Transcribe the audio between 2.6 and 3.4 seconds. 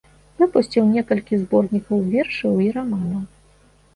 і раманаў.